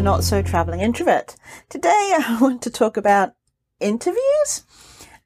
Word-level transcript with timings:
the 0.00 0.02
Not 0.02 0.24
So 0.24 0.40
Traveling 0.40 0.80
Introvert. 0.80 1.36
Today 1.68 1.88
I 2.18 2.38
want 2.40 2.62
to 2.62 2.70
talk 2.70 2.96
about 2.96 3.34
interviews 3.78 4.64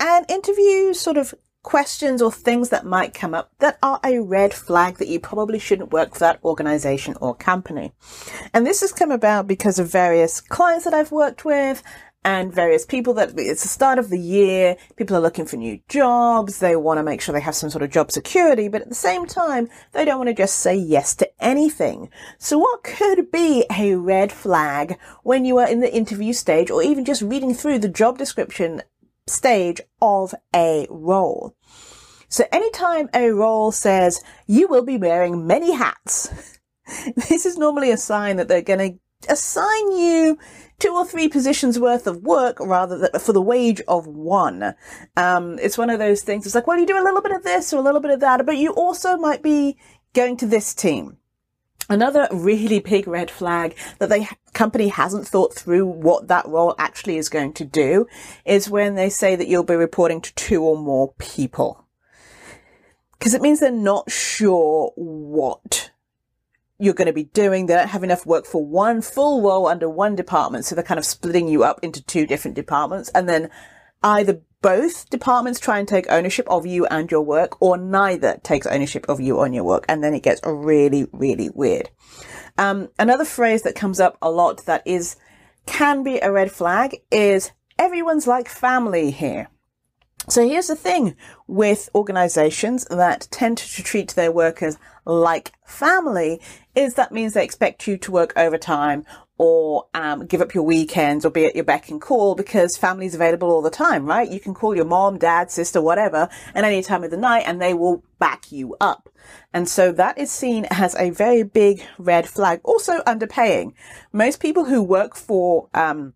and 0.00 0.28
interview 0.28 0.92
sort 0.92 1.16
of 1.16 1.34
questions 1.62 2.20
or 2.20 2.32
things 2.32 2.70
that 2.70 2.84
might 2.84 3.14
come 3.14 3.32
up 3.32 3.52
that 3.60 3.78
are 3.82 4.00
a 4.02 4.18
red 4.18 4.52
flag 4.52 4.96
that 4.96 5.08
you 5.08 5.20
probably 5.20 5.58
shouldn't 5.58 5.92
work 5.92 6.14
for 6.14 6.20
that 6.20 6.42
organization 6.44 7.16
or 7.20 7.34
company. 7.34 7.92
And 8.52 8.66
this 8.66 8.80
has 8.80 8.92
come 8.92 9.10
about 9.10 9.46
because 9.46 9.78
of 9.78 9.90
various 9.90 10.40
clients 10.40 10.84
that 10.84 10.94
I've 10.94 11.12
worked 11.12 11.44
with 11.44 11.82
and 12.26 12.52
various 12.52 12.84
people 12.84 13.14
that 13.14 13.38
it's 13.38 13.62
the 13.62 13.68
start 13.68 14.00
of 14.00 14.10
the 14.10 14.18
year. 14.18 14.76
People 14.96 15.16
are 15.16 15.20
looking 15.20 15.46
for 15.46 15.56
new 15.56 15.78
jobs. 15.88 16.58
They 16.58 16.74
want 16.74 16.98
to 16.98 17.04
make 17.04 17.20
sure 17.20 17.32
they 17.32 17.40
have 17.40 17.54
some 17.54 17.70
sort 17.70 17.84
of 17.84 17.92
job 17.92 18.10
security, 18.10 18.66
but 18.66 18.82
at 18.82 18.88
the 18.88 18.96
same 18.96 19.26
time, 19.26 19.68
they 19.92 20.04
don't 20.04 20.18
want 20.18 20.28
to 20.30 20.34
just 20.34 20.58
say 20.58 20.74
yes 20.74 21.14
to 21.16 21.30
anything. 21.38 22.10
So 22.38 22.58
what 22.58 22.82
could 22.82 23.30
be 23.30 23.64
a 23.70 23.94
red 23.94 24.32
flag 24.32 24.98
when 25.22 25.44
you 25.44 25.58
are 25.58 25.68
in 25.68 25.78
the 25.78 25.94
interview 25.94 26.32
stage 26.32 26.68
or 26.68 26.82
even 26.82 27.04
just 27.04 27.22
reading 27.22 27.54
through 27.54 27.78
the 27.78 27.88
job 27.88 28.18
description 28.18 28.82
stage 29.28 29.80
of 30.02 30.34
a 30.52 30.88
role? 30.90 31.54
So 32.28 32.44
anytime 32.50 33.08
a 33.14 33.30
role 33.30 33.70
says 33.70 34.20
you 34.48 34.66
will 34.66 34.84
be 34.84 34.98
wearing 34.98 35.46
many 35.46 35.74
hats, 35.74 36.58
this 37.28 37.46
is 37.46 37.56
normally 37.56 37.92
a 37.92 37.96
sign 37.96 38.34
that 38.38 38.48
they're 38.48 38.62
going 38.62 38.94
to 38.94 38.98
assign 39.28 39.92
you 39.92 40.38
two 40.78 40.94
or 40.94 41.06
three 41.06 41.28
positions 41.28 41.78
worth 41.78 42.06
of 42.06 42.22
work 42.22 42.58
rather 42.60 42.98
than 42.98 43.20
for 43.20 43.32
the 43.32 43.42
wage 43.42 43.80
of 43.88 44.06
one. 44.06 44.74
Um, 45.16 45.58
it's 45.58 45.78
one 45.78 45.90
of 45.90 45.98
those 45.98 46.22
things. 46.22 46.46
It's 46.46 46.54
like, 46.54 46.66
well, 46.66 46.78
you 46.78 46.86
do 46.86 47.00
a 47.00 47.04
little 47.04 47.22
bit 47.22 47.32
of 47.32 47.42
this 47.42 47.72
or 47.72 47.78
a 47.78 47.82
little 47.82 48.00
bit 48.00 48.10
of 48.10 48.20
that, 48.20 48.44
but 48.44 48.58
you 48.58 48.72
also 48.72 49.16
might 49.16 49.42
be 49.42 49.78
going 50.12 50.36
to 50.38 50.46
this 50.46 50.74
team. 50.74 51.18
Another 51.88 52.26
really 52.32 52.80
big 52.80 53.06
red 53.06 53.30
flag 53.30 53.76
that 54.00 54.08
the 54.08 54.28
company 54.52 54.88
hasn't 54.88 55.28
thought 55.28 55.54
through 55.54 55.86
what 55.86 56.26
that 56.28 56.46
role 56.46 56.74
actually 56.78 57.16
is 57.16 57.28
going 57.28 57.52
to 57.54 57.64
do 57.64 58.06
is 58.44 58.68
when 58.68 58.96
they 58.96 59.08
say 59.08 59.36
that 59.36 59.46
you'll 59.46 59.62
be 59.62 59.76
reporting 59.76 60.20
to 60.20 60.34
two 60.34 60.64
or 60.64 60.76
more 60.76 61.14
people. 61.18 61.86
Because 63.18 63.34
it 63.34 63.42
means 63.42 63.60
they're 63.60 63.70
not 63.70 64.10
sure 64.10 64.92
what 64.96 65.90
you're 66.78 66.94
going 66.94 67.06
to 67.06 67.12
be 67.12 67.24
doing. 67.24 67.66
They 67.66 67.74
don't 67.74 67.88
have 67.88 68.04
enough 68.04 68.26
work 68.26 68.46
for 68.46 68.64
one 68.64 69.02
full 69.02 69.42
role 69.42 69.66
under 69.66 69.88
one 69.88 70.14
department. 70.14 70.64
So 70.64 70.74
they're 70.74 70.84
kind 70.84 70.98
of 70.98 71.04
splitting 71.04 71.48
you 71.48 71.64
up 71.64 71.80
into 71.82 72.02
two 72.02 72.26
different 72.26 72.54
departments. 72.54 73.10
And 73.14 73.28
then 73.28 73.50
either 74.02 74.40
both 74.62 75.08
departments 75.10 75.60
try 75.60 75.78
and 75.78 75.86
take 75.86 76.10
ownership 76.10 76.46
of 76.48 76.66
you 76.66 76.86
and 76.86 77.10
your 77.10 77.22
work 77.22 77.60
or 77.62 77.76
neither 77.76 78.38
takes 78.42 78.66
ownership 78.66 79.08
of 79.08 79.20
you 79.20 79.40
and 79.40 79.54
your 79.54 79.64
work. 79.64 79.84
And 79.88 80.02
then 80.02 80.14
it 80.14 80.22
gets 80.22 80.40
really, 80.44 81.06
really 81.12 81.50
weird. 81.54 81.90
Um, 82.58 82.88
another 82.98 83.24
phrase 83.24 83.62
that 83.62 83.74
comes 83.74 84.00
up 84.00 84.16
a 84.20 84.30
lot 84.30 84.64
that 84.66 84.82
is, 84.86 85.16
can 85.66 86.02
be 86.02 86.18
a 86.18 86.32
red 86.32 86.50
flag 86.50 86.96
is 87.10 87.52
everyone's 87.78 88.26
like 88.26 88.48
family 88.48 89.10
here. 89.10 89.48
So 90.28 90.46
here's 90.46 90.66
the 90.66 90.74
thing 90.74 91.14
with 91.46 91.88
organizations 91.94 92.84
that 92.90 93.28
tend 93.30 93.58
to 93.58 93.82
treat 93.82 94.10
their 94.16 94.32
workers 94.32 94.76
like 95.04 95.52
family 95.64 96.40
is 96.74 96.94
that 96.94 97.12
means 97.12 97.34
they 97.34 97.44
expect 97.44 97.86
you 97.86 97.96
to 97.98 98.10
work 98.10 98.32
overtime 98.36 99.04
or 99.38 99.86
um, 99.94 100.26
give 100.26 100.40
up 100.40 100.52
your 100.52 100.64
weekends 100.64 101.24
or 101.24 101.30
be 101.30 101.44
at 101.44 101.54
your 101.54 101.62
beck 101.62 101.90
and 101.90 102.00
call 102.00 102.34
because 102.34 102.76
family's 102.76 103.14
available 103.14 103.52
all 103.52 103.62
the 103.62 103.70
time, 103.70 104.04
right? 104.04 104.28
You 104.28 104.40
can 104.40 104.52
call 104.52 104.74
your 104.74 104.84
mom, 104.84 105.16
dad, 105.16 105.52
sister, 105.52 105.80
whatever, 105.80 106.28
at 106.56 106.64
any 106.64 106.82
time 106.82 107.04
of 107.04 107.12
the 107.12 107.16
night 107.16 107.44
and 107.46 107.62
they 107.62 107.72
will 107.72 108.02
back 108.18 108.50
you 108.50 108.76
up. 108.80 109.08
And 109.52 109.68
so 109.68 109.92
that 109.92 110.18
is 110.18 110.32
seen 110.32 110.66
as 110.70 110.96
a 110.96 111.10
very 111.10 111.44
big 111.44 111.84
red 111.98 112.28
flag. 112.28 112.60
Also 112.64 112.98
underpaying. 113.02 113.74
Most 114.12 114.40
people 114.40 114.64
who 114.64 114.82
work 114.82 115.14
for, 115.14 115.68
um, 115.72 116.14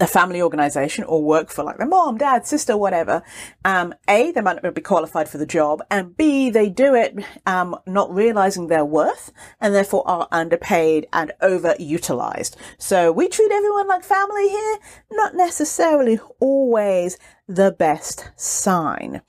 a 0.00 0.06
family 0.06 0.42
organization 0.42 1.04
or 1.04 1.22
work 1.22 1.48
for 1.50 1.64
like 1.64 1.78
their 1.78 1.86
mom, 1.86 2.18
dad, 2.18 2.46
sister, 2.46 2.76
whatever, 2.76 3.22
um, 3.64 3.94
A, 4.08 4.32
they 4.32 4.40
might 4.40 4.62
not 4.62 4.74
be 4.74 4.80
qualified 4.80 5.28
for 5.28 5.38
the 5.38 5.46
job, 5.46 5.82
and 5.90 6.16
B, 6.16 6.50
they 6.50 6.68
do 6.68 6.94
it, 6.94 7.16
um, 7.46 7.76
not 7.86 8.12
realizing 8.12 8.66
their 8.66 8.84
worth 8.84 9.32
and 9.60 9.74
therefore 9.74 10.06
are 10.06 10.28
underpaid 10.32 11.06
and 11.12 11.32
overutilized. 11.40 12.56
So 12.78 13.12
we 13.12 13.28
treat 13.28 13.52
everyone 13.52 13.88
like 13.88 14.04
family 14.04 14.48
here, 14.48 14.78
not 15.12 15.34
necessarily 15.34 16.18
always 16.40 17.18
the 17.46 17.70
best 17.70 18.30
sign. 18.36 19.22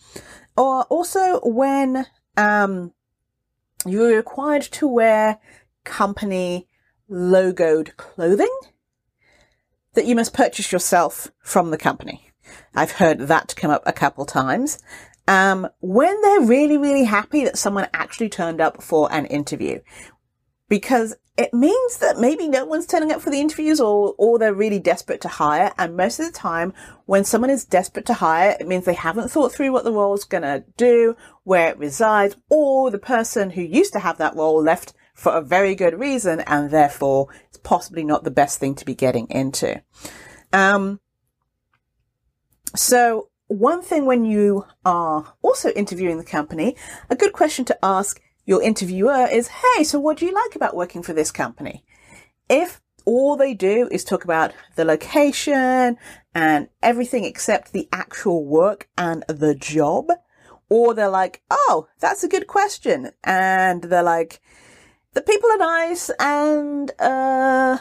Or 0.57 0.83
also 0.83 1.39
when, 1.43 2.07
um, 2.35 2.93
you're 3.85 4.17
required 4.17 4.63
to 4.63 4.87
wear 4.87 5.39
company 5.83 6.67
logoed 7.09 7.95
clothing, 7.95 8.49
that 9.97 10.05
you 10.05 10.15
must 10.15 10.31
purchase 10.31 10.71
yourself 10.71 11.31
from 11.41 11.71
the 11.71 11.77
company. 11.77 12.29
I've 12.75 12.91
heard 12.91 13.17
that 13.17 13.55
come 13.55 13.71
up 13.71 13.81
a 13.87 13.91
couple 13.91 14.27
times. 14.27 14.77
Um, 15.27 15.67
when 15.79 16.21
they're 16.21 16.41
really, 16.41 16.77
really 16.77 17.05
happy 17.05 17.43
that 17.45 17.57
someone 17.57 17.87
actually 17.95 18.29
turned 18.29 18.61
up 18.61 18.83
for 18.83 19.11
an 19.11 19.25
interview, 19.25 19.79
because 20.69 21.15
it 21.35 21.51
means 21.51 21.97
that 21.97 22.19
maybe 22.19 22.47
no 22.47 22.63
one's 22.63 22.85
turning 22.85 23.11
up 23.11 23.21
for 23.21 23.31
the 23.31 23.41
interviews 23.41 23.81
or, 23.81 24.13
or 24.19 24.37
they're 24.37 24.53
really 24.53 24.77
desperate 24.77 25.21
to 25.21 25.29
hire. 25.29 25.73
And 25.79 25.97
most 25.97 26.19
of 26.19 26.27
the 26.27 26.31
time, 26.31 26.73
when 27.07 27.23
someone 27.23 27.49
is 27.49 27.65
desperate 27.65 28.05
to 28.05 28.13
hire, 28.13 28.55
it 28.59 28.67
means 28.67 28.85
they 28.85 28.93
haven't 28.93 29.31
thought 29.31 29.51
through 29.51 29.71
what 29.71 29.83
the 29.83 29.91
role 29.91 30.13
is 30.13 30.25
going 30.25 30.43
to 30.43 30.63
do, 30.77 31.15
where 31.43 31.69
it 31.69 31.79
resides, 31.79 32.35
or 32.49 32.91
the 32.91 32.99
person 32.99 33.49
who 33.49 33.63
used 33.63 33.93
to 33.93 33.99
have 33.99 34.19
that 34.19 34.35
role 34.35 34.61
left 34.61 34.93
for 35.17 35.35
a 35.35 35.41
very 35.41 35.73
good 35.73 35.99
reason 35.99 36.41
and 36.41 36.69
therefore 36.69 37.27
possibly 37.67 38.05
not 38.05 38.23
the 38.23 38.31
best 38.31 38.61
thing 38.61 38.73
to 38.73 38.85
be 38.85 38.95
getting 38.95 39.27
into. 39.29 39.83
Um, 40.53 41.01
so 42.77 43.27
one 43.47 43.81
thing 43.81 44.05
when 44.05 44.23
you 44.23 44.65
are 44.85 45.33
also 45.41 45.71
interviewing 45.71 46.17
the 46.17 46.23
company, 46.23 46.77
a 47.09 47.15
good 47.17 47.33
question 47.33 47.65
to 47.65 47.77
ask 47.83 48.21
your 48.45 48.61
interviewer 48.63 49.27
is, 49.29 49.49
Hey, 49.49 49.83
so 49.83 49.99
what 49.99 50.15
do 50.15 50.25
you 50.25 50.33
like 50.33 50.55
about 50.55 50.77
working 50.77 51.03
for 51.03 51.11
this 51.11 51.29
company? 51.29 51.83
If 52.49 52.79
all 53.03 53.35
they 53.35 53.53
do 53.53 53.89
is 53.91 54.05
talk 54.05 54.23
about 54.23 54.53
the 54.77 54.85
location 54.85 55.97
and 56.33 56.69
everything 56.81 57.25
except 57.25 57.73
the 57.73 57.89
actual 57.91 58.45
work 58.45 58.87
and 58.97 59.25
the 59.27 59.53
job, 59.53 60.07
or 60.69 60.93
they're 60.93 61.09
like, 61.09 61.41
Oh, 61.51 61.89
that's 61.99 62.23
a 62.23 62.29
good 62.29 62.47
question. 62.47 63.11
And 63.25 63.83
they're 63.83 64.03
like, 64.03 64.39
the 65.13 65.21
people 65.21 65.49
are 65.51 65.57
nice 65.57 66.09
and 66.19 66.91
uh, 66.99 67.77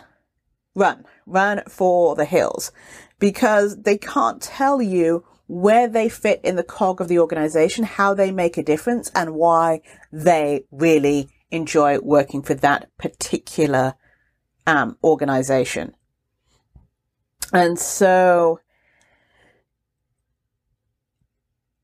run, 0.74 1.04
run 1.26 1.62
for 1.68 2.14
the 2.14 2.24
hills 2.24 2.72
because 3.18 3.82
they 3.82 3.98
can't 3.98 4.40
tell 4.40 4.80
you 4.80 5.24
where 5.46 5.88
they 5.88 6.08
fit 6.08 6.40
in 6.42 6.56
the 6.56 6.64
cog 6.64 7.00
of 7.00 7.08
the 7.08 7.18
organization, 7.18 7.84
how 7.84 8.14
they 8.14 8.32
make 8.32 8.56
a 8.56 8.62
difference 8.62 9.10
and 9.14 9.34
why 9.34 9.80
they 10.12 10.64
really 10.70 11.28
enjoy 11.50 11.98
working 12.00 12.42
for 12.42 12.54
that 12.54 12.88
particular 12.98 13.94
um, 14.66 14.96
organization. 15.04 15.94
And 17.52 17.78
so 17.78 18.60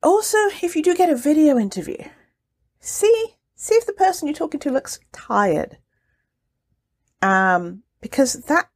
also, 0.03 0.37
if 0.63 0.75
you 0.75 0.83
do 0.83 0.97
get 0.97 1.09
a 1.09 1.17
video 1.17 1.57
interview, 1.57 1.99
see 2.81 3.37
see 3.63 3.77
if 3.77 3.87
the 3.87 3.93
person 3.93 4.27
you're 4.27 4.35
talking 4.35 4.59
to 4.59 4.73
looks 4.73 4.99
tired. 5.13 5.79
Um, 7.23 7.85
because 8.01 8.33
that, 8.33 8.69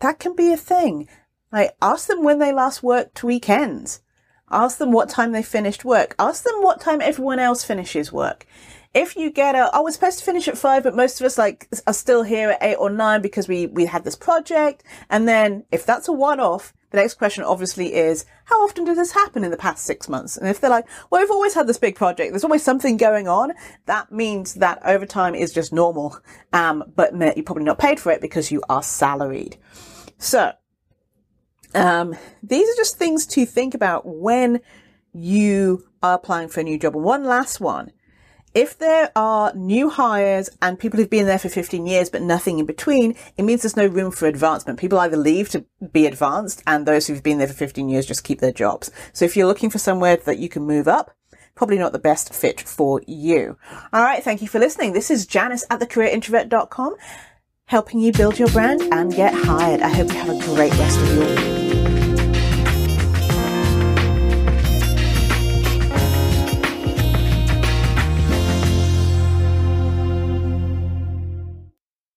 that 0.00 0.18
can 0.18 0.34
be 0.34 0.52
a 0.52 0.56
thing. 0.56 1.08
Like, 1.52 1.76
ask 1.80 2.08
them 2.08 2.24
when 2.24 2.40
they 2.40 2.52
last 2.52 2.82
worked 2.82 3.22
weekends. 3.22 4.02
Ask 4.50 4.78
them 4.78 4.90
what 4.90 5.08
time 5.08 5.30
they 5.30 5.44
finished 5.44 5.84
work. 5.84 6.16
Ask 6.18 6.42
them 6.42 6.62
what 6.62 6.80
time 6.80 7.00
everyone 7.00 7.38
else 7.38 7.62
finishes 7.62 8.12
work. 8.12 8.44
If 8.92 9.14
you 9.14 9.30
get 9.30 9.54
a, 9.54 9.70
I 9.72 9.78
was 9.78 9.94
supposed 9.94 10.18
to 10.18 10.24
finish 10.24 10.48
at 10.48 10.58
five, 10.58 10.82
but 10.82 10.96
most 10.96 11.20
of 11.20 11.26
us 11.26 11.38
like 11.38 11.68
are 11.86 11.94
still 11.94 12.24
here 12.24 12.50
at 12.50 12.62
eight 12.62 12.76
or 12.76 12.90
nine 12.90 13.22
because 13.22 13.46
we, 13.46 13.68
we 13.68 13.86
had 13.86 14.02
this 14.02 14.16
project. 14.16 14.82
And 15.10 15.28
then 15.28 15.64
if 15.70 15.86
that's 15.86 16.08
a 16.08 16.12
one 16.12 16.40
off, 16.40 16.74
the 16.94 17.00
next 17.00 17.14
question 17.14 17.42
obviously 17.42 17.94
is, 17.94 18.24
how 18.44 18.62
often 18.62 18.84
did 18.84 18.96
this 18.96 19.12
happen 19.12 19.42
in 19.42 19.50
the 19.50 19.56
past 19.56 19.84
six 19.84 20.08
months? 20.08 20.36
And 20.36 20.48
if 20.48 20.60
they're 20.60 20.70
like, 20.70 20.86
well, 21.10 21.20
we've 21.20 21.30
always 21.30 21.54
had 21.54 21.66
this 21.66 21.78
big 21.78 21.96
project, 21.96 22.30
there's 22.30 22.44
always 22.44 22.62
something 22.62 22.96
going 22.96 23.26
on, 23.26 23.52
that 23.86 24.12
means 24.12 24.54
that 24.54 24.80
overtime 24.84 25.34
is 25.34 25.52
just 25.52 25.72
normal. 25.72 26.16
Um, 26.52 26.84
but 26.94 27.12
you're 27.36 27.44
probably 27.44 27.64
not 27.64 27.78
paid 27.78 27.98
for 27.98 28.12
it 28.12 28.20
because 28.20 28.52
you 28.52 28.62
are 28.68 28.82
salaried. 28.82 29.56
So, 30.18 30.52
um, 31.74 32.14
these 32.42 32.68
are 32.68 32.76
just 32.76 32.96
things 32.96 33.26
to 33.26 33.44
think 33.44 33.74
about 33.74 34.06
when 34.06 34.60
you 35.12 35.88
are 36.00 36.14
applying 36.14 36.48
for 36.48 36.60
a 36.60 36.64
new 36.64 36.78
job. 36.78 36.94
One 36.94 37.24
last 37.24 37.60
one 37.60 37.90
if 38.54 38.78
there 38.78 39.10
are 39.16 39.52
new 39.54 39.90
hires 39.90 40.48
and 40.62 40.78
people 40.78 40.98
who've 40.98 41.10
been 41.10 41.26
there 41.26 41.38
for 41.38 41.48
15 41.48 41.86
years 41.86 42.08
but 42.08 42.22
nothing 42.22 42.60
in 42.60 42.66
between, 42.66 43.16
it 43.36 43.42
means 43.42 43.62
there's 43.62 43.76
no 43.76 43.86
room 43.86 44.12
for 44.12 44.26
advancement. 44.26 44.78
People 44.78 44.98
either 45.00 45.16
leave 45.16 45.48
to 45.50 45.64
be 45.92 46.06
advanced 46.06 46.62
and 46.66 46.86
those 46.86 47.06
who've 47.06 47.22
been 47.22 47.38
there 47.38 47.48
for 47.48 47.54
15 47.54 47.88
years 47.88 48.06
just 48.06 48.24
keep 48.24 48.40
their 48.40 48.52
jobs. 48.52 48.90
So 49.12 49.24
if 49.24 49.36
you're 49.36 49.48
looking 49.48 49.70
for 49.70 49.78
somewhere 49.78 50.16
that 50.16 50.38
you 50.38 50.48
can 50.48 50.62
move 50.62 50.86
up, 50.86 51.10
probably 51.54 51.78
not 51.78 51.92
the 51.92 51.98
best 51.98 52.32
fit 52.32 52.60
for 52.60 53.02
you. 53.06 53.56
All 53.92 54.02
right. 54.02 54.22
Thank 54.22 54.42
you 54.42 54.48
for 54.48 54.58
listening. 54.58 54.92
This 54.92 55.10
is 55.10 55.26
Janice 55.26 55.64
at 55.70 55.80
thecareerintrovert.com. 55.80 56.96
helping 57.66 57.98
you 57.98 58.12
build 58.12 58.38
your 58.38 58.48
brand 58.48 58.82
and 58.92 59.14
get 59.14 59.32
hired. 59.32 59.80
I 59.80 59.88
hope 59.88 60.12
you 60.12 60.18
have 60.18 60.28
a 60.28 60.54
great 60.54 60.76
rest 60.78 61.00
of 61.00 61.14
your 61.14 61.26
week. 61.26 61.63